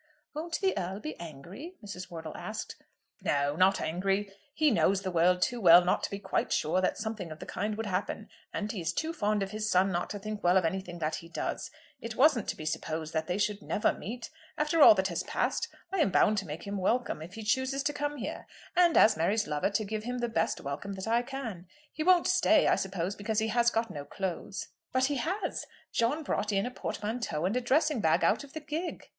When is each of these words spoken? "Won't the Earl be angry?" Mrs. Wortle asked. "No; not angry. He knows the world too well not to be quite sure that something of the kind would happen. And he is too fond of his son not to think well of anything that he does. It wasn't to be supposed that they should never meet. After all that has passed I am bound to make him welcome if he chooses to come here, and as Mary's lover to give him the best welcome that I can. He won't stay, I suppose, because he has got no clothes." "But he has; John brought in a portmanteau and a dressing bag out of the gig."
"Won't 0.33 0.59
the 0.61 0.75
Earl 0.75 0.99
be 0.99 1.15
angry?" 1.19 1.75
Mrs. 1.85 2.09
Wortle 2.09 2.35
asked. 2.35 2.75
"No; 3.21 3.55
not 3.55 3.79
angry. 3.79 4.31
He 4.55 4.71
knows 4.71 5.03
the 5.03 5.11
world 5.11 5.43
too 5.43 5.61
well 5.61 5.85
not 5.85 6.01
to 6.03 6.09
be 6.09 6.17
quite 6.17 6.51
sure 6.51 6.81
that 6.81 6.97
something 6.97 7.31
of 7.31 7.37
the 7.37 7.45
kind 7.45 7.77
would 7.77 7.85
happen. 7.85 8.27
And 8.51 8.71
he 8.71 8.81
is 8.81 8.93
too 8.93 9.13
fond 9.13 9.43
of 9.43 9.51
his 9.51 9.69
son 9.69 9.91
not 9.91 10.09
to 10.09 10.17
think 10.17 10.43
well 10.43 10.57
of 10.57 10.65
anything 10.65 10.97
that 10.97 11.17
he 11.17 11.29
does. 11.29 11.69
It 11.99 12.15
wasn't 12.15 12.47
to 12.49 12.57
be 12.57 12.65
supposed 12.65 13.13
that 13.13 13.27
they 13.27 13.37
should 13.37 13.61
never 13.61 13.93
meet. 13.93 14.31
After 14.57 14.81
all 14.81 14.95
that 14.95 15.09
has 15.09 15.21
passed 15.21 15.67
I 15.93 15.99
am 15.99 16.09
bound 16.09 16.39
to 16.39 16.47
make 16.47 16.65
him 16.65 16.77
welcome 16.77 17.21
if 17.21 17.35
he 17.35 17.43
chooses 17.43 17.83
to 17.83 17.93
come 17.93 18.17
here, 18.17 18.47
and 18.75 18.97
as 18.97 19.15
Mary's 19.15 19.45
lover 19.45 19.69
to 19.69 19.85
give 19.85 20.03
him 20.05 20.17
the 20.17 20.27
best 20.27 20.59
welcome 20.61 20.93
that 20.93 21.07
I 21.07 21.21
can. 21.21 21.67
He 21.91 22.01
won't 22.03 22.25
stay, 22.25 22.65
I 22.67 22.75
suppose, 22.75 23.15
because 23.15 23.37
he 23.37 23.49
has 23.49 23.69
got 23.69 23.91
no 23.91 24.03
clothes." 24.05 24.67
"But 24.91 25.05
he 25.05 25.17
has; 25.17 25.67
John 25.93 26.23
brought 26.23 26.51
in 26.51 26.65
a 26.65 26.71
portmanteau 26.71 27.45
and 27.45 27.55
a 27.55 27.61
dressing 27.61 28.01
bag 28.01 28.23
out 28.23 28.43
of 28.43 28.53
the 28.53 28.61
gig." 28.61 29.07